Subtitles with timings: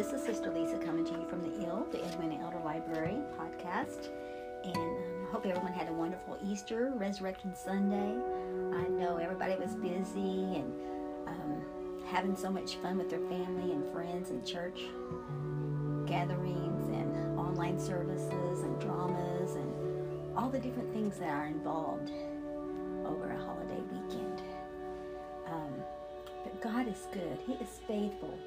[0.00, 4.08] This is Sister Lisa coming to you from the IL, the Edwina Elder Library podcast.
[4.64, 8.16] And um, I hope everyone had a wonderful Easter, Resurrection Sunday.
[8.78, 10.72] I know everybody was busy and
[11.26, 11.62] um,
[12.06, 14.80] having so much fun with their family and friends and church
[16.06, 22.10] gatherings and online services and dramas and all the different things that are involved
[23.04, 24.40] over a holiday weekend.
[25.46, 25.74] Um,
[26.42, 28.38] but God is good, He is faithful.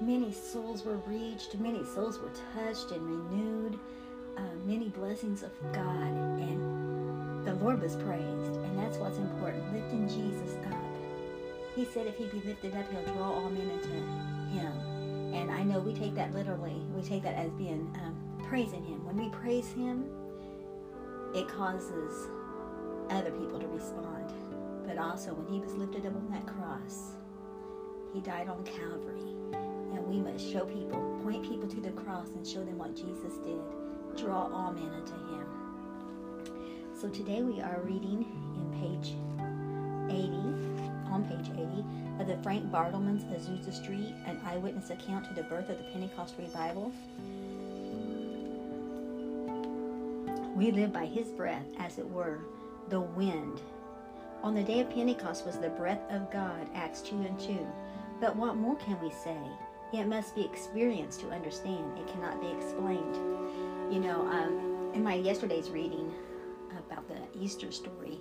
[0.00, 3.78] Many souls were reached, many souls were touched and renewed,
[4.36, 8.56] uh, many blessings of God, and the Lord was praised.
[8.56, 10.78] And that's what's important lifting Jesus up.
[11.74, 14.98] He said if he be lifted up, he'll draw all men into him.
[15.34, 16.82] And I know we take that literally.
[16.94, 18.16] We take that as being um,
[18.48, 19.04] praising him.
[19.04, 20.04] When we praise him,
[21.34, 22.28] it causes
[23.10, 24.32] other people to respond.
[24.86, 27.12] But also, when he was lifted up on that cross,
[28.12, 29.37] he died on Calvary.
[30.08, 33.60] We must show people, point people to the cross and show them what Jesus did.
[34.16, 35.44] Draw all men unto him.
[36.98, 38.24] So today we are reading
[38.56, 39.12] in page
[40.08, 41.84] 80, on page 80,
[42.22, 46.36] of the Frank Bartleman's Azusa Street, an eyewitness account to the birth of the Pentecost
[46.38, 46.90] revival.
[50.56, 52.38] We live by his breath, as it were,
[52.88, 53.60] the wind.
[54.42, 57.58] On the day of Pentecost was the breath of God, Acts 2 and 2.
[58.22, 59.36] But what more can we say?
[59.92, 61.98] It must be experienced to understand.
[61.98, 63.16] It cannot be explained.
[63.90, 66.12] You know, um, in my yesterday's reading
[66.76, 68.20] about the Easter story,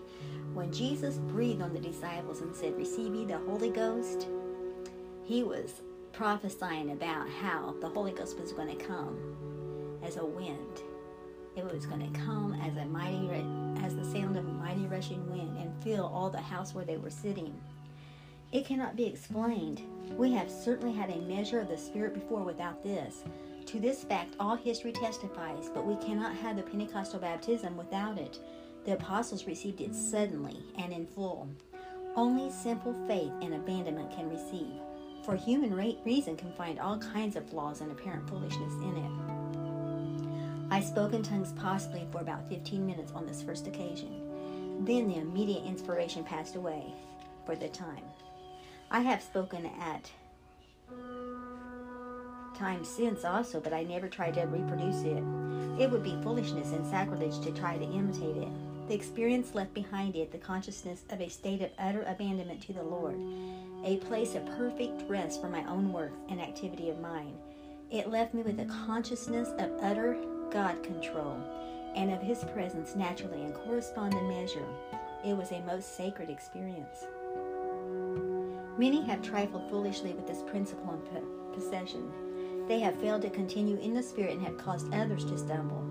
[0.53, 4.27] when Jesus breathed on the disciples and said, Receive ye the Holy Ghost,
[5.25, 5.81] he was
[6.13, 9.17] prophesying about how the Holy Ghost was going to come
[10.03, 10.81] as a wind.
[11.57, 13.29] It was going to come as a mighty,
[13.83, 16.97] as the sound of a mighty rushing wind and fill all the house where they
[16.97, 17.59] were sitting.
[18.51, 19.81] It cannot be explained.
[20.17, 23.23] We have certainly had a measure of the Spirit before without this.
[23.65, 28.39] To this fact, all history testifies, but we cannot have the Pentecostal baptism without it.
[28.85, 31.49] The apostles received it suddenly and in full.
[32.15, 34.79] Only simple faith and abandonment can receive,
[35.25, 35.75] for human
[36.05, 39.11] reason can find all kinds of flaws and apparent foolishness in it.
[40.71, 44.85] I spoke in tongues possibly for about 15 minutes on this first occasion.
[44.85, 46.93] Then the immediate inspiration passed away
[47.45, 48.03] for the time.
[48.89, 50.09] I have spoken at
[52.57, 55.23] times since also, but I never tried to reproduce it.
[55.77, 58.47] It would be foolishness and sacrilege to try to imitate it.
[58.87, 62.83] The experience left behind it the consciousness of a state of utter abandonment to the
[62.83, 63.19] Lord,
[63.83, 67.35] a place of perfect rest for my own work and activity of mind.
[67.91, 70.17] It left me with a consciousness of utter
[70.49, 71.37] God control
[71.93, 74.65] and of His presence naturally in corresponding measure.
[75.25, 77.05] It was a most sacred experience.
[78.77, 82.11] Many have trifled foolishly with this principle in possession.
[82.67, 85.83] They have failed to continue in the Spirit and have caused others to stumble.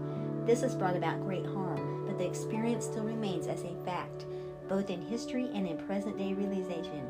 [0.45, 4.27] This has brought about great harm, but the experience still remains as a fact,
[4.69, 7.05] both in history and in present day realization.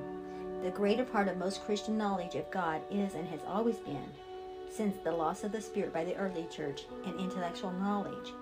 [0.63, 4.09] The greater part of most Christian knowledge of God is and has always been
[4.71, 8.33] since the loss of the Spirit by the early church and intellectual knowledge.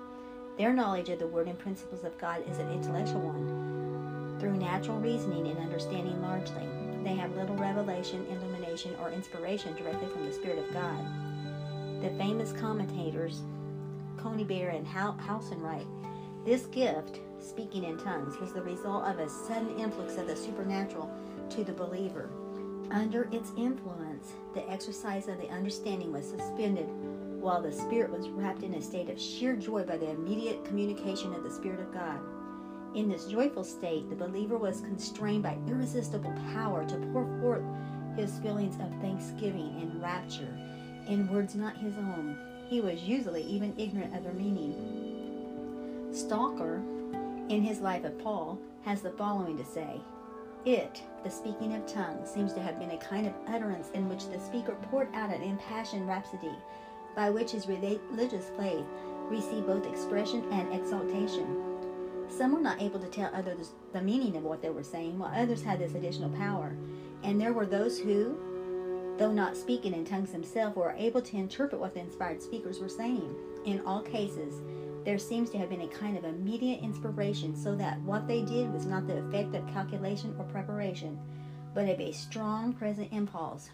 [0.57, 4.39] Their knowledge of the Word and principles of God is an intellectual one.
[4.39, 10.27] Through natural reasoning and understanding largely, they have little revelation, illumination, or inspiration directly from
[10.27, 11.05] the Spirit of God.
[12.03, 13.43] The famous commentators,
[14.17, 15.87] Conybeare and Howson write,
[16.45, 21.11] this gift, speaking in tongues, was the result of a sudden influx of the supernatural
[21.51, 22.31] to the believer
[22.91, 26.87] under its influence, the exercise of the understanding was suspended
[27.41, 31.35] while the spirit was wrapped in a state of sheer joy by the immediate communication
[31.35, 32.21] of the Spirit of God.
[32.95, 37.65] In this joyful state, the believer was constrained by irresistible power to pour forth
[38.17, 40.57] his feelings of thanksgiving and rapture
[41.09, 42.39] in words not his own.
[42.69, 46.13] He was usually even ignorant of their meaning.
[46.13, 46.77] Stalker,
[47.49, 50.01] in his life of Paul, has the following to say
[50.65, 54.29] it, the speaking of tongues, seems to have been a kind of utterance in which
[54.29, 56.55] the speaker poured out an impassioned rhapsody,
[57.17, 58.87] by which his religious faith
[59.29, 61.74] received both expression and exaltation.
[62.29, 65.33] Some were not able to tell others the meaning of what they were saying, while
[65.35, 66.77] others had this additional power.
[67.23, 68.37] And there were those who,
[69.19, 72.89] though not speaking in tongues themselves, were able to interpret what the inspired speakers were
[72.89, 73.35] saying.
[73.65, 74.61] In all cases,
[75.05, 78.73] there seems to have been a kind of immediate inspiration, so that what they did
[78.73, 81.19] was not the effect of calculation or preparation,
[81.75, 83.71] but of a strong present impulse.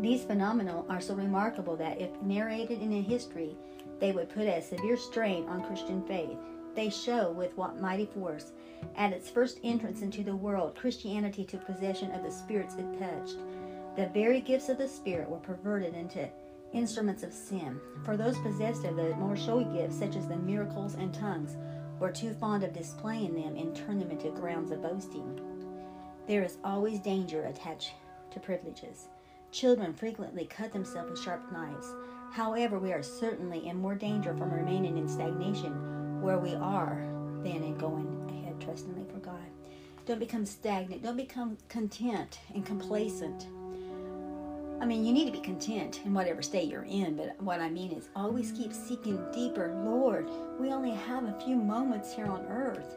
[0.00, 3.56] These phenomena are so remarkable that, if narrated in a history,
[3.98, 6.38] they would put a severe strain on Christian faith.
[6.74, 8.52] They show with what mighty force,
[8.96, 13.38] at its first entrance into the world, Christianity took possession of the spirits it touched.
[13.96, 16.28] The very gifts of the Spirit were perverted into
[16.72, 17.80] instruments of sin.
[18.04, 21.56] For those possessed of the more showy gifts, such as the miracles and tongues,
[21.98, 25.40] were too fond of displaying them and turned them into grounds of boasting.
[26.26, 27.92] There is always danger attached
[28.30, 29.08] to privileges.
[29.50, 31.92] Children frequently cut themselves with sharp knives.
[32.32, 37.06] However, we are certainly in more danger from remaining in stagnation where we are
[37.42, 39.40] then and going ahead trustingly for God.
[40.06, 41.02] Don't become stagnant.
[41.02, 43.46] Don't become content and complacent.
[44.80, 47.68] I mean, you need to be content in whatever state you're in, but what I
[47.68, 49.74] mean is always keep seeking deeper.
[49.84, 50.28] Lord,
[50.58, 52.96] we only have a few moments here on earth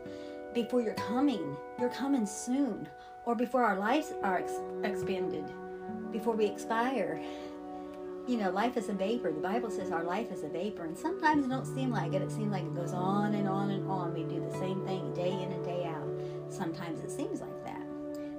[0.53, 1.57] before you're coming.
[1.77, 2.87] You're coming soon,
[3.25, 5.43] or before our lives are ex- expended,
[6.11, 7.21] before we expire.
[8.27, 9.31] You know, life is a vapor.
[9.31, 12.21] The Bible says our life is a vapor, and sometimes it don't seem like it.
[12.21, 14.13] It seems like it goes on and on and on.
[14.13, 16.07] We do the same thing day in and day out.
[16.49, 17.85] Sometimes it seems like that.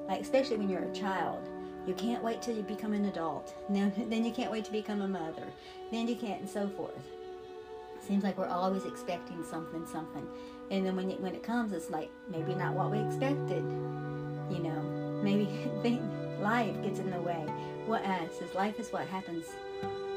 [0.09, 1.49] Like especially when you're a child
[1.87, 3.55] you can't wait till you become an adult.
[3.69, 5.47] then you can't wait to become a mother.
[5.91, 6.99] Then you can't, and so forth.
[8.01, 10.27] Seems like we're always expecting something, something,
[10.71, 13.63] and then when it, when it comes, it's like maybe not what we expected.
[14.51, 14.83] You know,
[15.23, 15.49] maybe
[16.41, 17.45] life gets in the way.
[17.87, 19.47] What uh, says life is what happens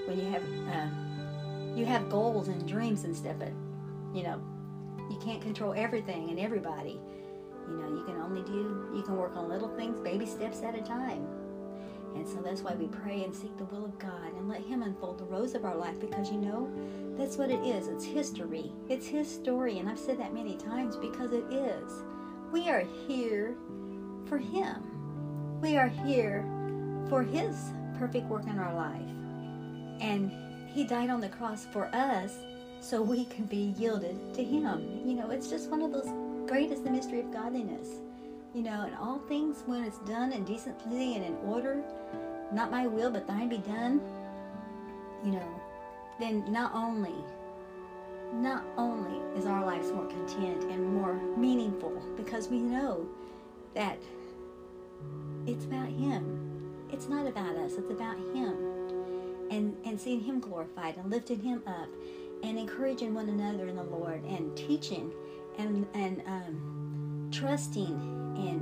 [0.08, 3.52] when you have uh, you have goals and dreams and stuff, but
[4.14, 4.42] you know
[5.10, 7.00] you can't control everything and everybody.
[7.70, 10.76] You know, you can only do you can work on little things, baby steps at
[10.76, 11.28] a time.
[12.16, 14.82] And so that's why we pray and seek the will of God and let Him
[14.82, 16.72] unfold the rose of our life because you know,
[17.18, 17.88] that's what it is.
[17.88, 18.72] It's history.
[18.90, 19.80] It's His story.
[19.80, 21.92] And I've said that many times because it is.
[22.52, 23.56] We are here
[24.26, 25.60] for Him.
[25.62, 26.44] We are here
[27.10, 27.56] for His
[28.00, 29.02] perfect work in our life.
[30.00, 30.32] And
[30.74, 32.34] He died on the cross for us
[32.80, 35.02] so we can be yielded to Him.
[35.06, 36.10] You know, it's just one of those
[36.48, 37.88] greatest the mystery of godliness.
[38.54, 41.84] You know, and all things when it's done in decency and in order,
[42.52, 44.02] not my will, but thine be done,
[45.24, 45.62] you know,
[46.20, 47.14] then not only,
[48.34, 53.06] not only is our lives more content and more meaningful because we know
[53.74, 54.00] that
[55.46, 56.44] it's about Him.
[56.92, 58.77] It's not about us, it's about Him.
[59.50, 61.88] And, and seeing Him glorified and lifting Him up
[62.44, 65.12] and encouraging one another in the Lord and teaching
[65.58, 67.94] and, and um, trusting
[68.38, 68.62] and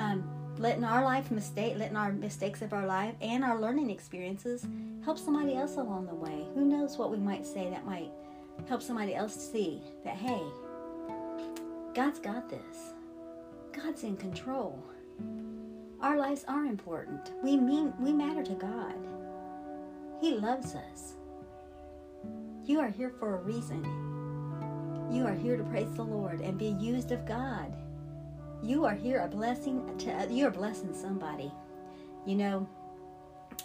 [0.00, 0.24] um,
[0.58, 4.66] letting our life mistake, letting our mistakes of our life and our learning experiences
[5.04, 6.44] help somebody else along the way.
[6.54, 8.10] Who knows what we might say that might
[8.68, 10.40] help somebody else see that hey,
[11.94, 12.92] God's got this.
[13.72, 14.82] God's in control.
[16.00, 17.32] Our lives are important.
[17.42, 18.94] We mean we matter to God.
[20.20, 21.14] He loves us.
[22.64, 23.82] You are here for a reason.
[25.10, 27.74] You are here to praise the Lord and be used of God
[28.62, 31.50] you are here a blessing to you're blessing somebody
[32.26, 32.68] you know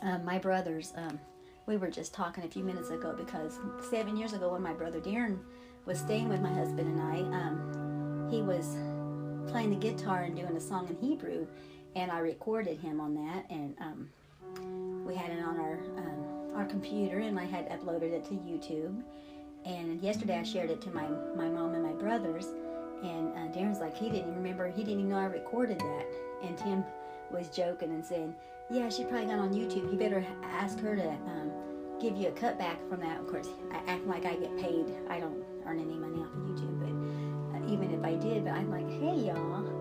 [0.01, 1.19] um, my brothers um,
[1.65, 3.59] we were just talking a few minutes ago because
[3.89, 5.37] seven years ago when my brother darren
[5.85, 8.77] was staying with my husband and i um, he was
[9.51, 11.45] playing the guitar and doing a song in hebrew
[11.95, 14.09] and i recorded him on that and um,
[15.05, 16.24] we had it on our um,
[16.55, 19.01] our computer and i had uploaded it to youtube
[19.65, 22.47] and yesterday i shared it to my, my mom and my brothers
[23.03, 26.05] and uh, Darren's like, he didn't remember, he didn't even know I recorded that.
[26.43, 26.83] And Tim
[27.31, 28.33] was joking and saying,
[28.71, 29.91] yeah, she probably got on YouTube.
[29.91, 31.51] You better ask her to um,
[32.01, 33.19] give you a cutback from that.
[33.19, 34.85] Of course, I act like I get paid.
[35.09, 38.53] I don't earn any money off of YouTube, but uh, even if I did, but
[38.53, 39.74] I'm like, hey, y'all.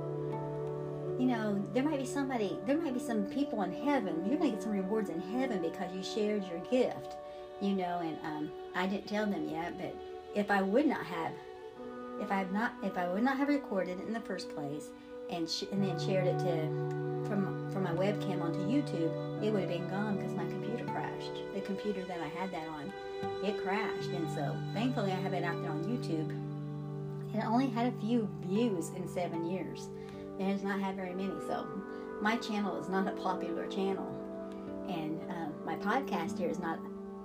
[1.18, 4.24] You know, there might be somebody, there might be some people in heaven.
[4.26, 7.16] You're going to get some rewards in heaven because you shared your gift,
[7.60, 9.94] you know, and um, I didn't tell them yet, but
[10.34, 11.32] if I would not have
[12.20, 14.90] if I have not, if I would not have recorded it in the first place,
[15.30, 16.68] and sh- and then shared it to
[17.28, 21.32] from from my webcam onto YouTube, it would have been gone because my computer crashed.
[21.54, 22.92] The computer that I had that on,
[23.44, 26.30] it crashed, and so thankfully I have it out there on YouTube.
[27.34, 29.88] It only had a few views in seven years.
[30.38, 31.66] It has not had very many, so
[32.20, 34.08] my channel is not a popular channel,
[34.88, 36.78] and uh, my podcast here is not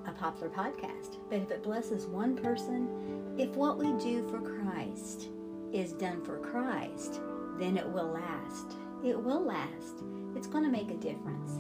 [0.06, 1.18] a popular podcast.
[1.30, 5.30] But if it blesses one person, if what we do for Christ
[5.74, 7.20] is done for Christ,
[7.60, 8.76] then it will last.
[9.04, 10.04] It will last.
[10.36, 11.52] It's going to make a difference.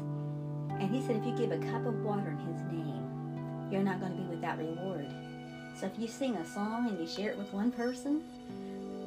[0.79, 3.99] And he said, if you give a cup of water in his name, you're not
[3.99, 5.07] going to be without reward.
[5.79, 8.23] So if you sing a song and you share it with one person,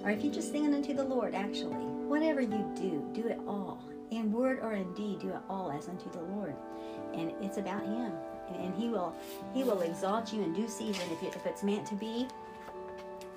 [0.05, 3.41] or if you just sing it unto the Lord, actually, whatever you do, do it
[3.47, 3.83] all.
[4.11, 6.55] In word or in deed, do it all as unto the Lord.
[7.15, 8.13] And it's about him
[8.55, 9.17] and he will
[9.55, 12.29] he will exalt you in due season if, if it's meant to be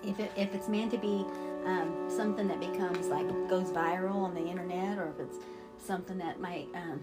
[0.03, 1.25] if, it, if it's meant to be
[1.65, 5.37] um, something that becomes like goes viral on the internet or if it's
[5.77, 6.99] something that might um,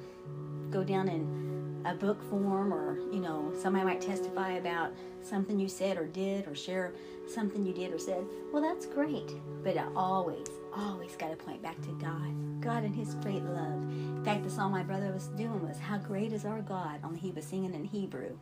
[0.71, 1.53] go down in
[1.85, 6.47] a book form, or you know, somebody might testify about something you said or did,
[6.47, 6.93] or share
[7.27, 8.25] something you did or said.
[8.53, 9.33] Well, that's great,
[9.65, 13.83] but always, always got to point back to God, God and His great love.
[13.83, 17.21] In fact, the song my brother was doing was "How Great Is Our God," only
[17.21, 18.39] he was singing in Hebrew.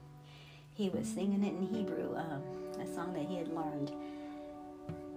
[0.75, 2.43] He was singing it in Hebrew, um,
[2.81, 3.93] a song that he had learned,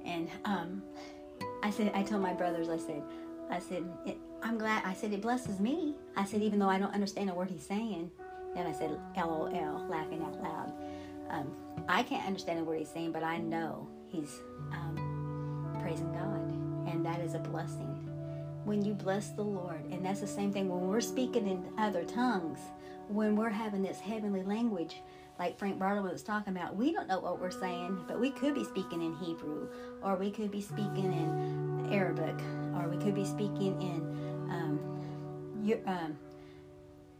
[0.05, 0.82] and um,
[1.62, 3.01] I said, I told my brothers, I said,
[3.50, 3.84] I said,
[4.41, 4.84] I'm glad.
[4.86, 5.96] I said, it blesses me.
[6.15, 8.12] I said, even though I don't understand a word he's saying.
[8.55, 10.74] Then I said, LOL, laughing out loud.
[11.29, 11.51] Um,
[11.88, 14.41] I can't understand a word he's saying, but I know he's
[14.72, 16.53] um, praising God.
[16.94, 18.08] And that is a blessing.
[18.66, 22.06] When you bless the Lord, and that's the same thing when we're speaking in other
[22.06, 22.60] tongues,
[23.08, 25.02] when we're having this heavenly language,
[25.40, 28.54] like Frank Barlow was talking about, we don't know what we're saying, but we could
[28.54, 29.68] be speaking in Hebrew,
[30.04, 32.40] or we could be speaking in Arabic,
[32.76, 34.02] or we could be speaking in
[34.52, 34.80] um,
[35.88, 36.18] um,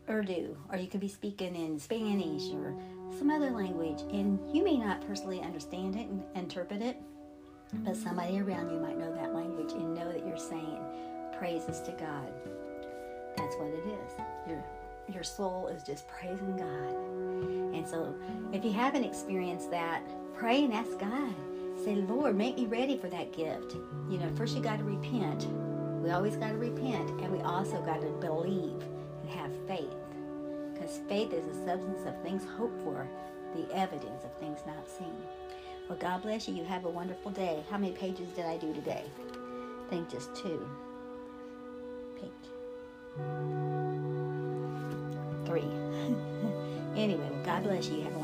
[0.08, 2.76] Urdu, or you could be speaking in Spanish or
[3.18, 7.02] some other language, and you may not personally understand it and interpret it,
[7.74, 9.63] but somebody around you might know that language
[11.44, 12.32] praises to God.
[13.36, 14.12] That's what it is.
[14.48, 14.64] Your
[15.14, 17.76] your soul is just praising God.
[17.76, 18.16] And so,
[18.54, 20.02] if you haven't experienced that,
[20.34, 21.36] pray and ask God.
[21.84, 23.74] Say, Lord, make me ready for that gift.
[24.10, 25.46] You know, first you got to repent.
[26.02, 28.82] We always got to repent, and we also got to believe
[29.24, 30.00] and have faith.
[30.74, 33.06] Because faith is the substance of things hoped for,
[33.54, 35.18] the evidence of things not seen.
[35.90, 36.56] Well, God bless you.
[36.56, 37.66] You have a wonderful day.
[37.70, 39.04] How many pages did I do today?
[39.20, 40.66] I think just two.
[42.24, 42.32] Page.
[45.46, 45.62] Three.
[47.02, 48.23] anyway, God bless you.